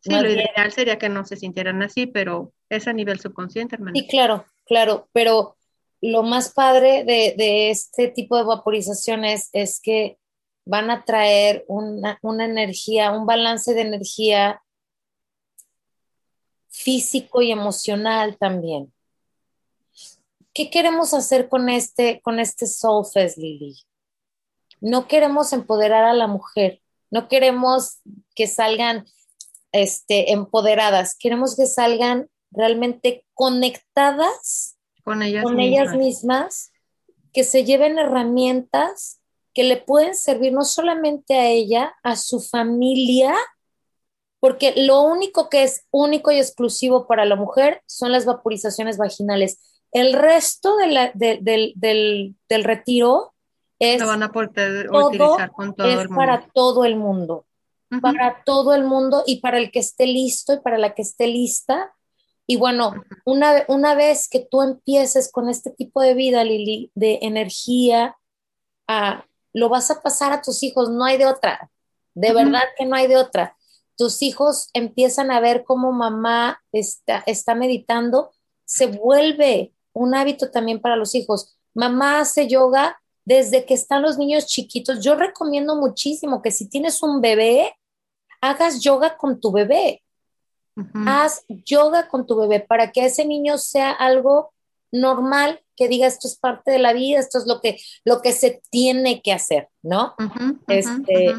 sí, 0.00 0.10
lo 0.10 0.28
ideal 0.28 0.72
sería 0.72 0.98
que 0.98 1.08
no 1.08 1.24
se 1.24 1.36
sintieran 1.36 1.82
así, 1.82 2.06
pero 2.06 2.52
es 2.68 2.88
a 2.88 2.92
nivel 2.92 3.20
subconsciente, 3.20 3.76
hermano. 3.76 3.96
Sí, 3.96 4.06
claro, 4.08 4.44
claro, 4.64 5.08
pero 5.12 5.56
lo 6.00 6.22
más 6.22 6.52
padre 6.52 7.04
de, 7.04 7.70
este 7.70 8.08
tipo 8.08 8.36
de 8.36 8.44
vaporizaciones 8.44 9.48
es 9.52 9.80
que 9.80 10.18
van 10.64 10.90
a 10.90 11.04
traer 11.04 11.64
una, 11.68 12.18
una 12.22 12.44
energía, 12.44 13.12
un 13.12 13.26
balance 13.26 13.72
de 13.74 13.82
energía 13.82 14.60
físico 16.76 17.40
y 17.40 17.50
emocional 17.50 18.36
también. 18.38 18.92
¿Qué 20.52 20.70
queremos 20.70 21.14
hacer 21.14 21.48
con 21.48 21.68
este, 21.68 22.20
con 22.20 22.38
este 22.38 22.66
Soul 22.66 23.06
Fest, 23.06 23.38
Lili? 23.38 23.76
No 24.80 25.08
queremos 25.08 25.52
empoderar 25.52 26.04
a 26.04 26.12
la 26.12 26.26
mujer, 26.26 26.82
no 27.10 27.28
queremos 27.28 28.00
que 28.34 28.46
salgan 28.46 29.06
este, 29.72 30.32
empoderadas, 30.32 31.16
queremos 31.18 31.56
que 31.56 31.66
salgan 31.66 32.28
realmente 32.50 33.24
conectadas 33.34 34.76
con 35.02 35.22
ellas, 35.22 35.44
con 35.44 35.56
mismas. 35.56 35.66
ellas 35.66 35.96
mismas, 35.96 36.72
que 37.32 37.44
se 37.44 37.64
lleven 37.64 37.98
herramientas 37.98 39.20
que 39.54 39.64
le 39.64 39.78
pueden 39.78 40.14
servir 40.14 40.52
no 40.52 40.64
solamente 40.64 41.34
a 41.34 41.48
ella, 41.48 41.94
a 42.02 42.16
su 42.16 42.40
familia, 42.40 43.34
porque 44.40 44.74
lo 44.76 45.02
único 45.02 45.48
que 45.48 45.62
es 45.62 45.86
único 45.90 46.30
y 46.30 46.38
exclusivo 46.38 47.06
para 47.06 47.24
la 47.24 47.36
mujer 47.36 47.82
son 47.86 48.12
las 48.12 48.26
vaporizaciones 48.26 48.98
vaginales. 48.98 49.58
El 49.92 50.12
resto 50.12 50.76
de 50.76 51.12
del, 51.14 51.72
del, 51.76 52.64
retiro 52.64 53.34
es, 53.78 54.04
van 54.04 54.22
a 54.22 54.32
poder 54.32 54.90
utilizar 54.90 55.50
con 55.52 55.74
todo 55.74 55.88
es 55.88 56.08
para 56.08 56.48
todo 56.52 56.84
el 56.84 56.96
mundo, 56.96 57.46
para 58.02 58.42
todo 58.44 58.74
el 58.74 58.84
mundo 58.84 59.22
y 59.26 59.40
para 59.40 59.58
el 59.58 59.70
que 59.70 59.78
esté 59.78 60.06
listo 60.06 60.54
y 60.54 60.60
para 60.60 60.76
la 60.78 60.94
que 60.94 61.02
esté 61.02 61.26
lista. 61.26 61.92
Y 62.46 62.56
bueno, 62.56 62.94
una, 63.24 63.64
una 63.68 63.94
vez 63.94 64.28
que 64.28 64.46
tú 64.48 64.62
empieces 64.62 65.32
con 65.32 65.48
este 65.48 65.70
tipo 65.70 66.00
de 66.00 66.14
vida, 66.14 66.44
Lili, 66.44 66.92
de 66.94 67.18
energía, 67.22 68.16
ah, 68.86 69.24
lo 69.52 69.68
vas 69.68 69.90
a 69.90 70.02
pasar 70.02 70.32
a 70.32 70.42
tus 70.42 70.62
hijos, 70.62 70.90
no 70.90 71.04
hay 71.04 71.16
de 71.16 71.26
otra. 71.26 71.70
De 72.14 72.32
verdad 72.32 72.62
que 72.78 72.86
no 72.86 72.96
hay 72.96 73.08
de 73.08 73.16
otra 73.16 73.56
tus 73.96 74.22
hijos 74.22 74.68
empiezan 74.72 75.30
a 75.30 75.40
ver 75.40 75.64
cómo 75.64 75.92
mamá 75.92 76.62
está, 76.72 77.22
está 77.26 77.54
meditando, 77.54 78.32
se 78.64 78.86
vuelve 78.86 79.72
un 79.92 80.14
hábito 80.14 80.50
también 80.50 80.80
para 80.80 80.96
los 80.96 81.14
hijos. 81.14 81.56
Mamá 81.74 82.20
hace 82.20 82.46
yoga 82.48 83.00
desde 83.24 83.64
que 83.64 83.74
están 83.74 84.02
los 84.02 84.18
niños 84.18 84.46
chiquitos. 84.46 85.02
Yo 85.02 85.16
recomiendo 85.16 85.76
muchísimo 85.76 86.42
que 86.42 86.50
si 86.50 86.68
tienes 86.68 87.02
un 87.02 87.20
bebé, 87.20 87.74
hagas 88.40 88.80
yoga 88.80 89.16
con 89.16 89.40
tu 89.40 89.52
bebé. 89.52 90.02
Haz 91.06 91.42
yoga 91.48 92.06
con 92.08 92.26
tu 92.26 92.36
bebé 92.36 92.60
para 92.60 92.92
que 92.92 93.06
ese 93.06 93.24
niño 93.24 93.56
sea 93.56 93.92
algo 93.92 94.52
normal, 94.92 95.60
que 95.74 95.88
diga 95.88 96.06
esto 96.06 96.28
es 96.28 96.36
parte 96.36 96.70
de 96.70 96.78
la 96.78 96.92
vida, 96.92 97.18
esto 97.18 97.38
es 97.38 97.46
lo 97.46 97.62
que, 97.62 97.78
lo 98.04 98.20
que 98.20 98.32
se 98.32 98.60
tiene 98.70 99.22
que 99.22 99.32
hacer, 99.32 99.70
¿no? 99.82 100.14
este, 100.68 101.34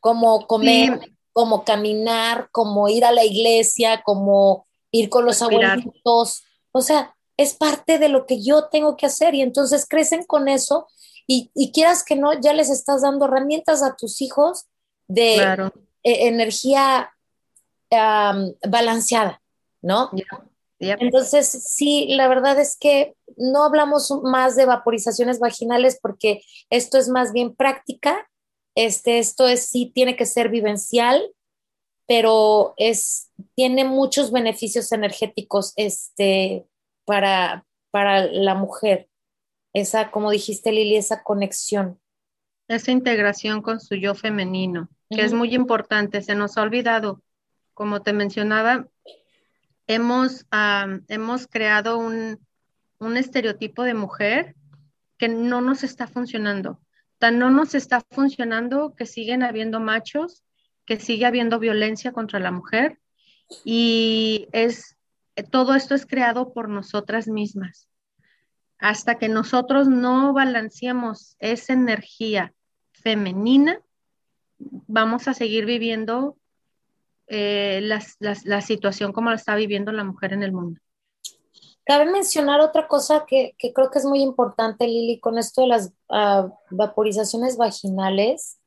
como 0.00 0.46
comer, 0.48 1.12
como 1.32 1.64
caminar, 1.64 2.48
como 2.50 2.88
ir 2.88 3.04
a 3.04 3.12
la 3.12 3.24
iglesia, 3.24 4.02
como 4.04 4.66
ir 4.90 5.08
con 5.08 5.24
los 5.24 5.42
abuelitos. 5.42 6.44
O 6.72 6.80
sea, 6.80 7.14
es 7.36 7.54
parte 7.54 7.98
de 7.98 8.08
lo 8.08 8.26
que 8.26 8.42
yo 8.42 8.68
tengo 8.68 8.96
que 8.96 9.06
hacer 9.06 9.34
y 9.34 9.42
entonces 9.42 9.86
crecen 9.88 10.24
con 10.24 10.48
eso 10.48 10.88
y, 11.26 11.70
quieras 11.72 12.04
que 12.04 12.16
no, 12.16 12.32
ya 12.40 12.52
les 12.52 12.70
estás 12.70 13.02
dando 13.02 13.26
herramientas 13.26 13.84
a 13.84 13.94
tus 13.94 14.20
hijos 14.20 14.66
de 15.06 15.36
e, 16.02 16.26
energía 16.26 17.12
balanceada, 18.68 19.40
¿no? 19.80 20.10
Entonces, 20.80 21.46
sí, 21.46 22.08
la 22.10 22.26
verdad 22.26 22.58
es 22.58 22.76
que 22.76 23.14
no 23.36 23.64
hablamos 23.64 24.10
más 24.22 24.56
de 24.56 24.66
vaporizaciones 24.66 25.38
vaginales 25.38 25.98
porque 26.00 26.42
esto 26.70 26.98
es 26.98 27.08
más 27.08 27.32
bien 27.32 27.54
práctica 27.54 28.29
este, 28.84 29.18
esto 29.18 29.46
es 29.46 29.66
sí 29.66 29.92
tiene 29.94 30.16
que 30.16 30.24
ser 30.24 30.48
vivencial, 30.48 31.22
pero 32.06 32.72
es, 32.78 33.30
tiene 33.54 33.84
muchos 33.84 34.32
beneficios 34.32 34.90
energéticos 34.92 35.74
este, 35.76 36.66
para, 37.04 37.66
para 37.90 38.24
la 38.26 38.54
mujer. 38.54 39.08
Esa, 39.74 40.10
como 40.10 40.30
dijiste 40.30 40.72
Lili, 40.72 40.96
esa 40.96 41.22
conexión. 41.22 42.00
Esa 42.68 42.90
integración 42.90 43.62
con 43.62 43.80
su 43.80 43.96
yo 43.96 44.14
femenino, 44.14 44.88
que 45.10 45.22
es 45.22 45.32
muy 45.32 45.54
importante, 45.54 46.22
se 46.22 46.34
nos 46.34 46.56
ha 46.56 46.62
olvidado. 46.62 47.22
Como 47.74 48.00
te 48.00 48.12
mencionaba, 48.12 48.88
hemos, 49.86 50.46
hemos 51.08 51.46
creado 51.48 51.98
un, 51.98 52.38
un 52.98 53.16
estereotipo 53.16 53.82
de 53.82 53.94
mujer 53.94 54.56
que 55.18 55.28
no 55.28 55.60
nos 55.60 55.84
está 55.84 56.06
funcionando 56.06 56.80
tan 57.20 57.38
no 57.38 57.50
nos 57.50 57.74
está 57.74 58.00
funcionando 58.10 58.94
que 58.96 59.04
siguen 59.04 59.42
habiendo 59.42 59.78
machos, 59.78 60.42
que 60.86 60.98
sigue 60.98 61.26
habiendo 61.26 61.58
violencia 61.58 62.12
contra 62.12 62.40
la 62.40 62.50
mujer 62.50 62.98
y 63.62 64.48
es 64.52 64.96
todo 65.50 65.74
esto 65.74 65.94
es 65.94 66.06
creado 66.06 66.52
por 66.54 66.70
nosotras 66.70 67.28
mismas. 67.28 67.88
Hasta 68.78 69.18
que 69.18 69.28
nosotros 69.28 69.86
no 69.86 70.32
balanceemos 70.32 71.36
esa 71.40 71.74
energía 71.74 72.54
femenina, 72.92 73.78
vamos 74.58 75.28
a 75.28 75.34
seguir 75.34 75.66
viviendo 75.66 76.38
eh, 77.26 77.82
la 77.82 78.60
situación 78.62 79.12
como 79.12 79.28
la 79.28 79.36
está 79.36 79.54
viviendo 79.56 79.92
la 79.92 80.04
mujer 80.04 80.32
en 80.32 80.42
el 80.42 80.52
mundo. 80.52 80.80
Cabe 81.84 82.10
mencionar 82.10 82.60
otra 82.60 82.86
cosa 82.86 83.24
que, 83.26 83.56
creo 83.58 83.90
que 83.90 83.98
es 83.98 84.04
muy 84.04 84.20
importante, 84.22 84.86
Lili, 84.86 85.18
con 85.18 85.38
esto 85.38 85.62
de 85.62 85.66
las 85.68 85.92
ah, 86.08 86.48
vaporizaciones 86.70 87.56
vaginales, 87.56 88.58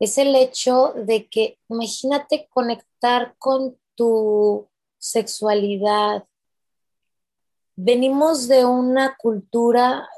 es 0.00 0.18
el 0.18 0.34
hecho 0.34 0.92
de 0.96 1.28
que 1.28 1.58
imagínate 1.68 2.48
conectar 2.50 3.34
con 3.38 3.76
tu 3.94 4.68
sexualidad. 4.98 6.24
Venimos 7.74 8.48
de 8.48 8.64
una 8.64 9.16
cultura 9.16 10.08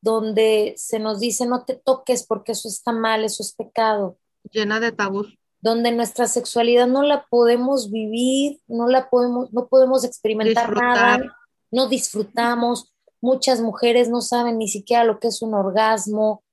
donde 0.00 0.74
se 0.76 0.98
nos 0.98 1.18
dice 1.20 1.46
no 1.46 1.64
te 1.64 1.74
toques 1.74 2.26
porque 2.26 2.52
eso 2.52 2.68
está 2.68 2.92
mal, 2.92 3.24
eso 3.24 3.42
es 3.42 3.54
pecado. 3.54 4.18
Llena 4.50 4.78
de 4.78 4.92
tabús 4.92 5.38
donde 5.64 5.92
nuestra 5.92 6.28
sexualidad 6.28 6.86
no 6.86 7.02
la 7.02 7.24
podemos 7.30 7.90
vivir, 7.90 8.60
no 8.68 8.86
la 8.86 9.08
podemos, 9.08 9.50
no 9.54 9.66
podemos 9.66 10.04
experimentar 10.04 10.70
nada, 10.76 11.38
no 11.70 11.88
disfrutamos. 11.88 12.92
Muchas 13.22 13.62
mujeres 13.62 14.10
no 14.10 14.20
saben 14.20 14.58
ni 14.58 14.68
siquiera 14.68 15.04
lo 15.04 15.18
que 15.18 15.28
es 15.28 15.40
un 15.40 15.54
orgasmo 15.54 16.44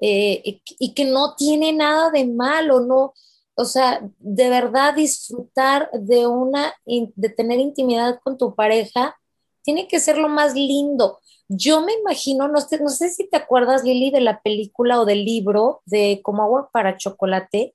eh, 0.00 0.62
y, 0.78 0.94
que 0.94 1.04
no 1.04 1.34
tiene 1.34 1.74
nada 1.74 2.10
de 2.10 2.24
malo, 2.24 2.80
no, 2.80 3.12
o 3.54 3.64
sea, 3.66 4.00
de 4.18 4.48
verdad 4.48 4.94
disfrutar 4.94 5.90
de 5.92 6.26
una, 6.26 6.72
de 6.86 7.28
tener 7.28 7.60
intimidad 7.60 8.18
con 8.24 8.38
tu 8.38 8.54
pareja, 8.54 9.14
tiene 9.60 9.88
que 9.88 10.00
ser 10.00 10.16
lo 10.16 10.30
más 10.30 10.54
lindo. 10.54 11.20
Yo 11.48 11.82
me 11.82 11.92
imagino, 11.92 12.48
no 12.48 12.62
sé, 12.62 12.80
no 12.80 12.88
sé 12.88 13.10
si 13.10 13.28
te 13.28 13.36
acuerdas, 13.36 13.84
Lili, 13.84 14.10
de 14.10 14.22
la 14.22 14.40
película 14.40 15.02
o 15.02 15.04
del 15.04 15.22
libro 15.22 15.82
de 15.84 16.20
Como 16.22 16.42
agua 16.42 16.70
para 16.72 16.96
chocolate, 16.96 17.74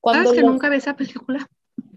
cuando 0.00 0.32
que 0.32 0.42
nunca 0.42 0.68
vi 0.68 0.76
esa 0.76 0.96
película? 0.96 1.46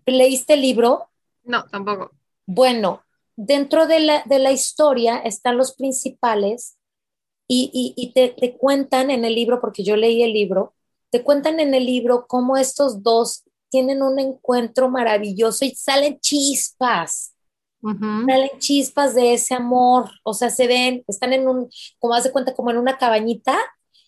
¿Leíste 0.06 0.54
el 0.54 0.62
libro? 0.62 1.10
No, 1.44 1.66
tampoco. 1.66 2.12
Bueno, 2.46 3.02
dentro 3.36 3.88
de 3.88 4.00
la, 4.00 4.52
historia 4.52 5.18
están 5.18 5.58
los 5.58 5.76
principales 5.76 6.78
y, 7.48 8.12
te, 8.16 8.30
te, 8.30 8.58
cuentan 8.58 9.12
en 9.12 9.26
el 9.26 9.36
libro, 9.36 9.60
porque 9.60 9.84
yo 9.84 9.98
leí 9.98 10.24
el 10.24 10.34
libro, 10.34 10.74
te 11.10 11.24
cuentan 11.24 11.60
en 11.60 11.74
el 11.74 11.86
libro 11.86 12.26
cómo 12.28 12.56
estos 12.56 13.04
dos 13.04 13.44
tienen 13.70 14.02
un 14.02 14.20
encuentro 14.20 14.90
maravilloso 14.90 15.66
y 15.66 15.72
salen 15.72 16.20
chispas. 16.20 17.36
Salen 17.82 18.52
chispas 18.60 19.16
de 19.16 19.34
ese 19.34 19.56
amor, 19.56 20.12
o 20.24 20.36
sea, 20.36 20.52
se 20.52 20.68
ven, 20.68 21.04
están 21.08 21.34
en 21.34 21.48
un, 21.48 21.68
como 21.98 22.14
hace 22.14 22.32
cuenta, 22.32 22.54
como 22.54 22.70
en 22.70 22.78
una 22.78 22.98
cabañita 22.98 23.58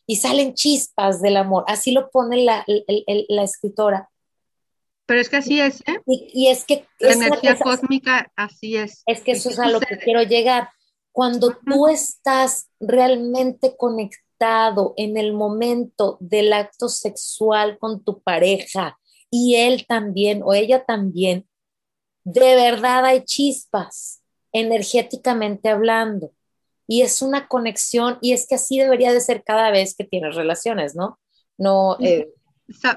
y 0.06 0.18
salen 0.18 0.54
chispas 0.54 1.22
del 1.22 1.38
amor. 1.38 1.64
Así 1.68 1.92
lo 1.92 2.10
pone 2.10 2.44
la, 2.44 2.66
la 2.68 3.44
escritora. 3.44 4.10
Pero 5.06 5.20
es 5.20 5.30
que 5.30 5.38
así 5.38 5.60
es, 5.60 5.82
¿eh? 5.82 6.02
Y, 6.06 6.48
es 6.48 6.66
que... 6.66 6.88
La 7.00 7.14
energía 7.14 7.58
cósmica, 7.60 8.32
así 8.36 8.78
es. 8.78 9.04
Es 9.06 9.22
que 9.22 9.34
eso 9.34 9.50
es 9.50 9.60
a 9.60 9.68
lo 9.68 9.80
que 9.80 9.98
quiero 9.98 10.24
llegar. 10.24 10.70
Cuando 11.12 11.58
tú 11.66 11.88
estás 11.88 12.70
realmente 12.80 13.76
conectado 13.78 14.94
en 14.98 15.18
el 15.18 15.34
momento 15.34 16.18
del 16.20 16.54
acto 16.54 16.90
sexual 16.90 17.78
con 17.80 18.04
tu 18.04 18.22
pareja 18.22 18.98
y 19.30 19.56
él 19.56 19.86
también 19.88 20.42
o 20.44 20.54
ella 20.54 20.86
también, 20.86 21.48
de 22.24 22.56
verdad 22.56 23.06
hay 23.06 23.26
chispas 23.26 24.22
energéticamente 24.54 25.70
hablando. 25.70 26.32
Y 26.88 27.02
es 27.02 27.22
una 27.22 27.48
conexión 27.48 28.18
y 28.22 28.34
es 28.34 28.48
que 28.48 28.56
así 28.56 28.78
debería 28.78 29.14
de 29.14 29.22
ser 29.22 29.44
cada 29.44 29.72
vez 29.72 29.96
que 29.96 30.04
tienes 30.04 30.36
relaciones, 30.36 30.96
¿no? 30.96 31.20
No, 31.58 31.98
eh, 32.00 32.30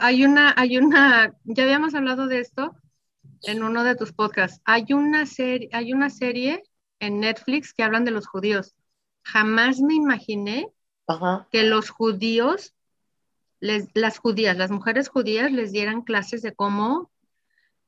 hay 0.00 0.24
una, 0.24 0.54
hay 0.56 0.78
una, 0.78 1.34
ya 1.44 1.64
habíamos 1.64 1.94
hablado 1.94 2.26
de 2.26 2.40
esto 2.40 2.74
en 3.42 3.62
uno 3.62 3.84
de 3.84 3.94
tus 3.94 4.12
podcasts. 4.12 4.60
Hay 4.64 4.92
una 4.92 5.26
serie, 5.26 5.68
hay 5.72 5.92
una 5.92 6.10
serie 6.10 6.62
en 7.00 7.20
Netflix 7.20 7.72
que 7.72 7.82
hablan 7.82 8.04
de 8.04 8.10
los 8.10 8.26
judíos. 8.26 8.74
Jamás 9.22 9.80
me 9.80 9.94
imaginé 9.94 10.68
que 11.50 11.62
los 11.62 11.90
judíos, 11.90 12.74
las 13.60 14.18
judías, 14.18 14.56
las 14.56 14.70
mujeres 14.70 15.08
judías 15.08 15.52
les 15.52 15.72
dieran 15.72 16.02
clases 16.02 16.42
de 16.42 16.54
cómo 16.54 17.10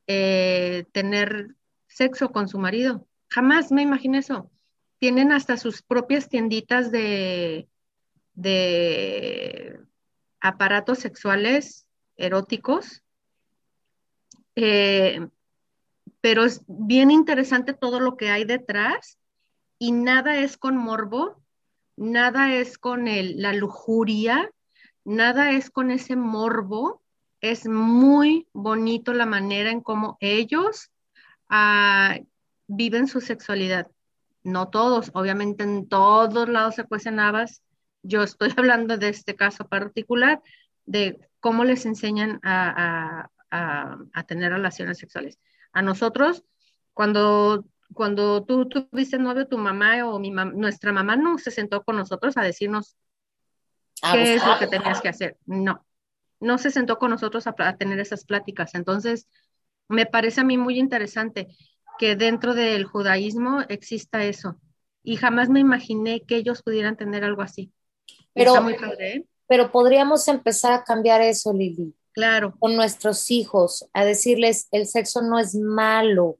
eh, 0.07 0.87
tener 0.93 1.55
sexo 1.87 2.31
con 2.31 2.49
su 2.49 2.59
marido. 2.59 3.07
Jamás 3.29 3.71
me 3.73 3.83
imaginé 3.83 4.19
eso. 4.19 4.51
Tienen 4.99 5.33
hasta 5.33 5.57
sus 5.57 5.83
propias 5.83 6.29
tienditas 6.29 6.91
de, 6.91 7.69
de 8.35 9.81
aparatos 10.41 10.99
sexuales 10.99 11.87
eróticos, 12.17 13.03
eh, 14.57 15.29
pero 16.21 16.45
es 16.45 16.63
bien 16.67 17.11
interesante 17.11 17.75
todo 17.75 18.01
lo 18.01 18.17
que 18.17 18.31
hay 18.31 18.45
detrás 18.45 19.19
y 19.79 19.93
nada 19.93 20.37
es 20.39 20.57
con 20.57 20.77
morbo, 20.77 21.41
nada 21.97 22.55
es 22.55 22.79
con 22.79 23.07
la 23.07 23.53
lujuria, 23.53 24.51
nada 25.05 25.53
es 25.53 25.71
con 25.71 25.91
ese 25.91 26.17
morbo. 26.17 27.03
Es 27.41 27.69
muy 27.69 28.49
bonito 28.53 29.13
la 29.13 29.27
manera 29.27 29.71
en 29.71 29.81
cómo 29.81 30.17
ellos 30.21 30.91
ah, 31.49 32.19
viven 32.67 33.07
su 33.07 33.21
sexualidad. 33.21 33.89
No 34.43 34.69
todos, 34.69 35.11
obviamente 35.15 35.65
en 35.65 35.89
todos 35.89 36.49
lados 36.49 36.77
se 36.77 36.85
cuecen 36.85 37.21
habas, 37.21 37.63
yo 38.03 38.23
estoy 38.23 38.51
hablando 38.57 38.97
de 38.97 39.09
este 39.09 39.37
caso 39.37 39.69
particular, 39.69 40.43
de 40.87 41.19
cómo 41.41 41.65
les 41.65 41.87
enseñan 41.87 42.41
a, 42.43 43.31
tener 44.27 44.53
relaciones 44.53 44.99
sexuales. 44.99 45.39
A 45.73 45.81
nosotros, 45.81 46.45
cuando, 46.93 47.65
cuando 47.95 48.45
tú 48.45 48.69
tuviste 48.69 49.19
novio, 49.19 49.47
tu 49.47 49.57
mamá 49.57 50.05
o 50.05 50.19
mi 50.19 50.31
nuestra 50.31 50.93
mamá 50.93 51.17
no 51.17 51.39
se 51.39 51.51
sentó 51.51 51.83
con 51.83 51.97
nosotros 51.97 52.37
a 52.37 52.43
decirnos 52.43 52.97
qué 54.13 54.35
es 54.35 54.47
lo 54.47 54.59
que 54.59 54.67
tenías 54.67 55.01
que 55.01 55.09
hacer. 55.09 55.39
No, 55.47 55.87
no 56.41 56.59
se 56.59 56.71
sentó 56.71 56.99
con 56.99 57.11
nosotros 57.11 57.47
a, 57.47 57.55
a 57.57 57.77
tener 57.77 58.01
esas 58.01 58.25
pláticas. 58.25 58.75
Entonces, 58.75 59.29
me 59.89 60.05
parece 60.05 60.43
a 60.43 60.45
mí 60.45 60.59
muy 60.59 60.79
interesante 60.79 61.49
que 61.99 62.17
dentro 62.17 62.55
del 62.55 62.85
judaísmo 62.85 63.63
exista 63.69 64.25
eso. 64.25 64.57
Y 65.03 65.17
jamás 65.17 65.49
me 65.49 65.61
imaginé 65.61 66.23
que 66.23 66.37
ellos 66.37 66.63
pudieran 66.63 66.97
tener 66.97 67.25
algo 67.25 67.43
así. 67.43 67.73
Pero, 68.35 68.55
¿eh? 68.99 69.25
pero 69.47 69.73
podríamos 69.73 70.29
empezar 70.29 70.73
a 70.73 70.85
cambiar 70.85 71.21
eso, 71.21 71.53
Lili. 71.53 71.95
Claro. 72.13 72.55
Con 72.59 72.77
nuestros 72.77 73.31
hijos, 73.31 73.89
a 73.93 74.05
decirles, 74.05 74.69
el 74.71 74.87
sexo 74.87 75.23
no 75.23 75.39
es 75.39 75.55
malo, 75.55 76.39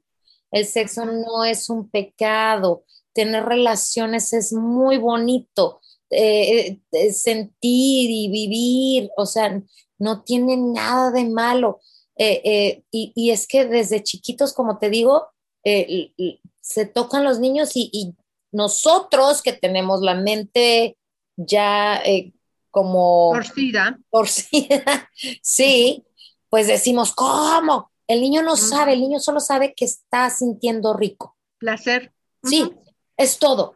el 0.51 0.65
sexo 0.65 1.05
no 1.05 1.45
es 1.45 1.69
un 1.69 1.89
pecado, 1.89 2.83
tener 3.13 3.45
relaciones 3.45 4.33
es 4.33 4.51
muy 4.53 4.97
bonito, 4.97 5.81
eh, 6.09 6.79
eh, 6.91 7.13
sentir 7.13 8.09
y 8.09 8.29
vivir, 8.29 9.09
o 9.15 9.25
sea, 9.25 9.61
no 9.97 10.23
tiene 10.23 10.57
nada 10.57 11.11
de 11.11 11.25
malo. 11.25 11.79
y, 12.17 13.31
es 13.31 13.47
que 13.47 13.65
desde 13.65 14.03
chiquitos, 14.03 14.53
como 14.53 14.77
te 14.77 14.89
digo, 14.89 15.29
se 15.63 16.85
tocan 16.85 17.23
los 17.23 17.39
niños 17.39 17.71
y, 17.75 18.15
nosotros 18.51 19.43
que 19.43 19.53
tenemos 19.53 20.01
la 20.01 20.15
mente 20.15 20.97
ya 21.37 22.01
eh, 22.03 22.33
como... 22.71 23.31
Torcida. 23.31 23.99
Torcida, 24.09 25.07
sí, 25.43 26.03
pues 26.49 26.65
decimos, 26.65 27.13
¿cómo? 27.13 27.91
El 28.07 28.21
niño 28.21 28.41
no 28.41 28.55
sabe, 28.55 28.93
el 28.93 29.01
niño 29.01 29.19
solo 29.19 29.39
sabe 29.39 29.75
que 29.75 29.85
está 29.85 30.31
sintiendo 30.31 30.95
rico. 30.95 31.37
Placer. 31.59 32.11
Sí, 32.43 32.71
es 33.17 33.37
todo. 33.37 33.75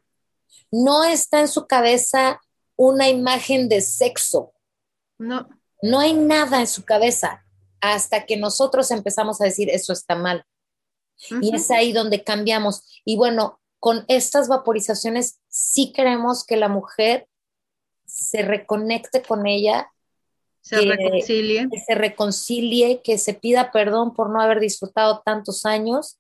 No 0.71 1.03
está 1.03 1.41
en 1.41 1.47
su 1.47 1.67
cabeza 1.67 2.41
una 2.75 3.09
imagen 3.09 3.69
de 3.69 3.81
sexo. 3.81 4.53
No. 5.19 5.47
No 5.83 5.99
hay 5.99 6.13
nada 6.13 6.61
en 6.61 6.67
su 6.67 6.83
cabeza 6.83 7.45
hasta 7.79 8.25
que 8.25 8.37
nosotros 8.37 8.89
empezamos 8.89 9.41
a 9.41 9.45
decir 9.45 9.69
eso 9.69 9.93
está 9.93 10.15
mal. 10.15 10.45
Y 11.41 11.55
es 11.55 11.71
ahí 11.71 11.93
donde 11.93 12.23
cambiamos. 12.23 13.01
Y 13.05 13.17
bueno, 13.17 13.59
con 13.79 14.05
estas 14.07 14.47
vaporizaciones 14.47 15.39
sí 15.47 15.91
queremos 15.93 16.45
que 16.45 16.57
la 16.57 16.69
mujer 16.69 17.27
se 18.05 18.41
reconecte 18.41 19.21
con 19.21 19.45
ella, 19.47 19.89
se 20.61 20.79
reconcilie. 20.79 21.67
Que 21.69 21.79
se 21.79 21.95
reconcilie, 21.95 23.01
que 23.03 23.17
se 23.17 23.33
pida 23.33 23.71
perdón 23.71 24.13
por 24.13 24.29
no 24.29 24.39
haber 24.41 24.61
disfrutado 24.61 25.21
tantos 25.25 25.65
años 25.65 26.19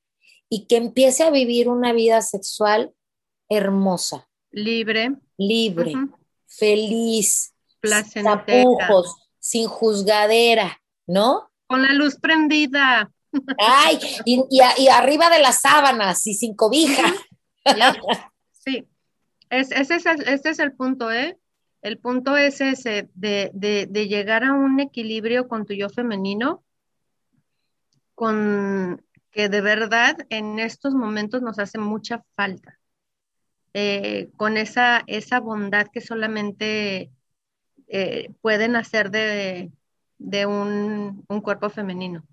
y 0.49 0.65
que 0.67 0.75
empiece 0.75 1.23
a 1.23 1.31
vivir 1.31 1.69
una 1.69 1.93
vida 1.93 2.21
sexual 2.21 2.93
hermosa. 3.47 4.27
Libre. 4.51 5.15
Libre, 5.37 5.93
feliz, 6.45 7.53
sin 7.81 8.23
tapujos, 8.23 9.15
sin 9.39 9.67
juzgadera, 9.67 10.81
¿no? 11.07 11.49
Con 11.67 11.81
la 11.81 11.93
luz 11.93 12.17
prendida. 12.17 13.12
Ay, 13.57 13.99
y, 14.25 14.89
arriba 14.89 15.29
de 15.29 15.39
las 15.39 15.61
sábanas 15.61 16.25
y 16.27 16.33
sin 16.33 16.55
cobija. 16.55 17.13
Sí, 18.51 18.87
ese 19.49 19.95
es 19.95 20.59
el 20.59 20.73
punto, 20.73 21.11
¿eh? 21.11 21.37
El 21.83 21.97
punto 21.99 22.37
es 22.37 22.61
ese, 22.61 23.09
de, 23.13 23.51
llegar 24.07 24.45
a 24.45 24.53
un 24.53 24.79
equilibrio 24.79 25.49
con 25.49 25.65
tu 25.65 25.73
yo 25.73 25.89
femenino, 25.89 26.63
con 28.15 29.05
que 29.31 29.49
de 29.49 29.59
verdad 29.59 30.15
en 30.29 30.59
estos 30.59 30.93
momentos 30.93 31.41
nos 31.41 31.59
hace 31.59 31.79
mucha 31.79 32.23
falta, 32.35 32.79
eh, 33.73 34.29
con 34.37 34.55
esa, 34.55 35.03
esa 35.07 35.41
bondad 35.41 35.87
que 35.91 35.99
solamente 35.99 37.11
eh, 37.87 38.31
pueden 38.39 38.77
hacer 38.77 39.11
de, 39.11 39.71
un, 40.45 41.25
cuerpo 41.43 41.69
femenino. 41.69 42.23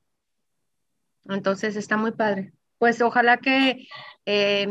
Entonces 1.25 1.77
está 1.77 1.97
muy 1.97 2.13
padre. 2.13 2.53
Pues 2.79 3.01
ojalá 3.01 3.39
que 3.39 3.87
eh, 4.27 4.67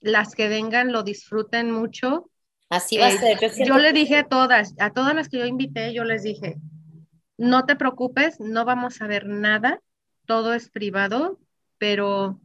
las 0.00 0.34
que 0.34 0.48
vengan 0.48 0.92
lo 0.92 1.02
disfruten 1.02 1.70
mucho 1.70 2.30
Así 2.70 2.98
va 2.98 3.06
a 3.06 3.10
eh, 3.10 3.18
ser. 3.18 3.66
Yo, 3.66 3.78
le 3.78 3.92
dije 3.92 4.16
a 4.16 4.28
todas, 4.28 4.74
a 4.78 4.90
todas 4.90 5.14
las 5.14 5.28
que 5.28 5.38
yo 5.38 5.46
invité, 5.46 5.92
yo 5.92 6.04
les 6.04 6.22
dije, 6.22 6.56
no 7.36 7.66
te 7.66 7.74
preocupes, 7.74 8.38
no 8.38 8.64
vamos 8.64 9.02
a 9.02 9.08
ver 9.08 9.26
nada, 9.26 9.80
todo 10.24 10.54
es 10.54 10.70
privado, 10.70 11.40
pero 11.78 12.40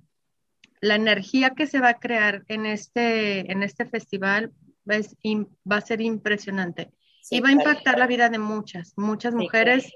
la 0.81 0.95
energía 0.95 1.51
que 1.51 1.67
se 1.67 1.79
va 1.79 1.89
a 1.89 1.99
crear 1.99 2.43
en 2.47 2.65
este, 2.65 3.51
en 3.51 3.61
este 3.61 3.85
festival 3.85 4.51
va 4.89 5.77
a 5.77 5.81
ser 5.81 6.01
impresionante 6.01 6.91
y 7.29 7.39
va 7.39 7.49
a 7.49 7.53
impactar 7.53 7.99
la 7.99 8.07
vida 8.07 8.29
de 8.29 8.39
muchas, 8.39 8.93
muchas 8.97 9.35
mujeres. 9.35 9.91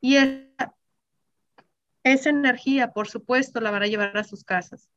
Y 0.00 0.16
esa, 0.16 0.74
esa 2.04 2.30
energía, 2.30 2.92
por 2.92 3.08
supuesto, 3.08 3.60
la 3.60 3.70
van 3.70 3.82
a 3.82 3.86
llevar 3.86 4.16
a 4.16 4.24
sus 4.24 4.44
casas. 4.44 4.88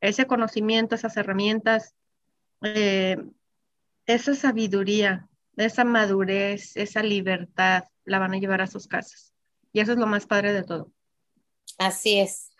Ese 0.00 0.26
conocimiento, 0.26 0.94
esas 0.94 1.16
herramientas, 1.16 1.94
eh, 2.62 3.16
esa 4.06 4.34
sabiduría, 4.34 5.28
esa 5.56 5.84
madurez, 5.84 6.76
esa 6.76 7.02
libertad 7.02 7.84
la 8.04 8.18
van 8.18 8.34
a 8.34 8.38
llevar 8.38 8.60
a 8.60 8.66
sus 8.66 8.86
casas. 8.86 9.32
Y 9.72 9.80
eso 9.80 9.92
es 9.92 9.98
lo 9.98 10.06
más 10.06 10.26
padre 10.26 10.52
de 10.52 10.62
todo. 10.62 10.90
Así 11.78 12.18
es. 12.18 12.50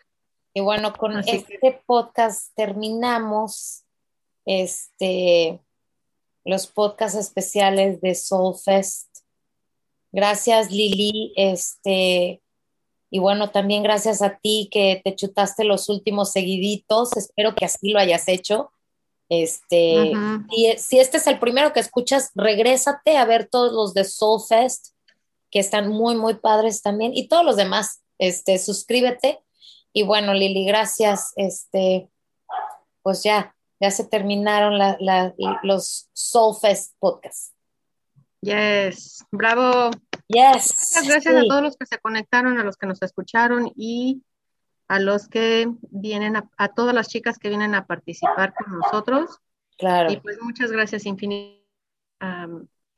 Y 0.53 0.61
bueno, 0.61 0.93
con 0.93 1.17
este 1.19 1.81
podcast 1.85 2.53
terminamos 2.55 3.83
este 4.45 5.59
los 6.45 6.67
podcasts 6.67 7.17
especiales 7.17 7.99
de 8.01 8.15
Soul 8.15 8.55
Fest. 8.55 9.07
Gracias, 10.11 10.71
Lili. 10.71 11.33
Este, 11.35 12.41
y 13.15 13.19
bueno, 13.19 13.49
también 13.49 13.81
gracias 13.81 14.21
a 14.21 14.39
ti 14.39 14.67
que 14.69 15.01
te 15.01 15.15
chutaste 15.15 15.63
los 15.63 15.87
últimos 15.87 16.33
seguiditos. 16.33 17.15
Espero 17.15 17.55
que 17.55 17.63
así 17.63 17.91
lo 17.91 17.97
hayas 17.97 18.27
hecho 18.27 18.73
Este, 19.29 20.11
y 20.51 20.73
si 20.77 20.99
este 20.99 21.15
es 21.15 21.27
el 21.27 21.39
primero 21.39 21.71
que 21.71 21.79
escuchas, 21.79 22.31
regrésate 22.35 23.15
a 23.15 23.23
ver 23.23 23.47
todos 23.49 23.71
los 23.71 23.93
de 23.93 24.03
Soul 24.03 24.41
Fest, 24.45 24.87
que 25.49 25.59
están 25.59 25.87
muy, 25.87 26.17
muy 26.17 26.33
padres 26.33 26.81
también, 26.81 27.13
y 27.15 27.29
todos 27.29 27.45
los 27.45 27.55
demás, 27.55 28.03
este, 28.17 28.59
suscríbete. 28.59 29.39
Y 29.93 30.03
bueno, 30.03 30.33
Lili, 30.33 30.65
gracias. 30.65 31.31
Este, 31.37 32.09
pues 33.01 33.23
ya, 33.23 33.55
ya 33.79 33.91
se 33.91 34.03
terminaron 34.03 34.77
los 35.63 36.09
Soul 36.11 36.53
Fest 36.59 36.95
podcasts. 36.99 37.53
Yes, 38.41 39.23
bravo. 39.31 39.91
Yes. 40.27 40.73
Muchas 40.95 41.07
gracias 41.07 41.35
a 41.35 41.47
todos 41.47 41.61
los 41.61 41.77
que 41.77 41.85
se 41.85 41.99
conectaron, 41.99 42.57
a 42.59 42.63
los 42.63 42.77
que 42.77 42.87
nos 42.87 43.01
escucharon 43.01 43.71
y 43.75 44.23
a 44.87 44.99
los 44.99 45.27
que 45.27 45.67
vienen, 45.89 46.35
a, 46.35 46.67
todas 46.69 46.93
las 46.93 47.07
chicas 47.07 47.39
que 47.39 47.49
vienen 47.49 47.75
a 47.75 47.85
participar 47.85 48.53
con 48.53 48.79
nosotros. 48.79 49.39
Claro. 49.77 50.11
Y 50.11 50.17
pues 50.17 50.37
muchas 50.41 50.71
gracias 50.71 51.05
infinitas 51.05 51.65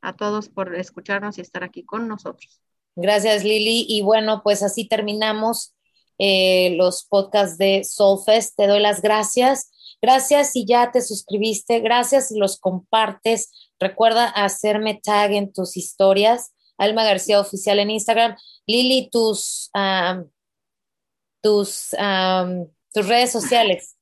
a 0.02 0.14
todos 0.16 0.50
por 0.50 0.76
escucharnos 0.76 1.38
y 1.38 1.42
estar 1.42 1.64
aquí 1.64 1.84
con 1.84 2.08
nosotros. 2.08 2.62
Gracias, 2.96 3.44
Lili. 3.44 3.86
Y 3.88 4.02
bueno, 4.02 4.42
pues 4.44 4.64
así 4.64 4.88
terminamos 4.88 5.76
eh, 6.18 6.76
los 6.78 7.06
podcasts 7.06 7.58
de 7.58 7.84
Soulfest. 7.84 8.56
Te 8.56 8.68
doy 8.68 8.80
las 8.80 9.02
gracias. 9.02 9.72
Gracias 10.02 10.52
si 10.52 10.66
ya 10.66 10.92
te 10.92 11.02
suscribiste. 11.02 11.80
Gracias 11.80 12.30
si 12.30 12.40
los 12.40 12.60
compartes. 12.60 13.52
Recuerda 13.80 14.26
hacerme 14.30 15.00
tag 15.04 15.32
en 15.34 15.52
tus 15.52 15.78
historias. 15.78 16.54
Alma 16.78 17.04
García 17.04 17.40
Oficial 17.40 17.80
en 17.80 17.92
Instagram. 17.92 18.36
Lili, 18.66 19.10
tus 19.10 19.72
tus, 21.42 21.96
tus 22.94 23.08
redes 23.08 23.32
sociales. 23.32 23.98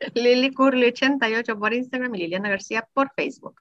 Lili 0.14 0.52
Curly 0.52 0.86
88 0.86 1.58
por 1.58 1.74
Instagram 1.74 2.14
y 2.14 2.18
Liliana 2.18 2.48
García 2.48 2.88
por 2.92 3.12
Facebook. 3.14 3.60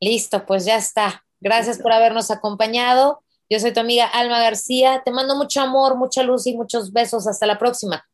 Listo, 0.00 0.44
pues 0.46 0.64
ya 0.64 0.76
está. 0.76 1.24
Gracias 1.40 1.78
por 1.78 1.92
habernos 1.92 2.30
acompañado. 2.30 3.22
Yo 3.48 3.60
soy 3.60 3.72
tu 3.72 3.80
amiga 3.80 4.06
Alma 4.06 4.40
García. 4.40 5.02
Te 5.04 5.12
mando 5.12 5.36
mucho 5.36 5.60
amor, 5.60 5.96
mucha 5.96 6.22
luz 6.22 6.46
y 6.46 6.56
muchos 6.56 6.92
besos. 6.92 7.26
Hasta 7.26 7.46
la 7.46 7.58
próxima. 7.58 8.04